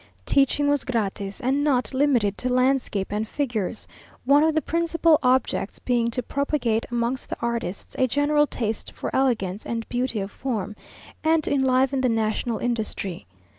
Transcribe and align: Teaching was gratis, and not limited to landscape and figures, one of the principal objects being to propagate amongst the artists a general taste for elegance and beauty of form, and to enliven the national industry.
Teaching 0.25 0.67
was 0.67 0.83
gratis, 0.83 1.39
and 1.39 1.63
not 1.63 1.93
limited 1.93 2.35
to 2.39 2.51
landscape 2.51 3.13
and 3.13 3.27
figures, 3.27 3.87
one 4.25 4.41
of 4.41 4.55
the 4.55 4.61
principal 4.63 5.19
objects 5.21 5.77
being 5.77 6.09
to 6.09 6.23
propagate 6.23 6.87
amongst 6.89 7.29
the 7.29 7.37
artists 7.39 7.95
a 7.99 8.07
general 8.07 8.47
taste 8.47 8.91
for 8.93 9.15
elegance 9.15 9.63
and 9.63 9.87
beauty 9.89 10.19
of 10.19 10.31
form, 10.31 10.75
and 11.23 11.43
to 11.43 11.53
enliven 11.53 12.01
the 12.01 12.09
national 12.09 12.57
industry. 12.57 13.27